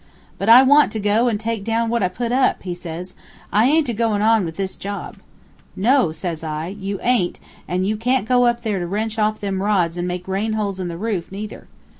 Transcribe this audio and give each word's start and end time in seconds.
'But 0.39 0.49
I 0.49 0.63
want 0.63 0.91
to 0.93 0.99
go 0.99 1.27
and 1.27 1.39
take 1.39 1.63
down 1.63 1.91
what 1.91 2.01
I 2.01 2.07
put 2.07 2.31
up,' 2.31 2.63
he 2.63 2.73
says; 2.73 3.13
'I 3.53 3.65
aint 3.69 3.89
a 3.89 3.93
goin' 3.93 4.23
on 4.23 4.45
with 4.45 4.55
this 4.55 4.75
job.' 4.75 5.17
'No,' 5.75 6.11
says 6.11 6.43
I, 6.43 6.69
'you 6.69 6.99
aint; 7.03 7.39
and 7.67 7.85
you 7.85 7.95
can't 7.97 8.27
go 8.27 8.47
up 8.47 8.63
there 8.63 8.79
to 8.79 8.87
wrench 8.87 9.19
off 9.19 9.39
them 9.41 9.61
rods 9.61 9.97
and 9.97 10.07
make 10.07 10.27
rain 10.27 10.53
holes 10.53 10.79
in 10.79 10.87
the 10.87 10.97
roof, 10.97 11.31
neither.' 11.31 11.67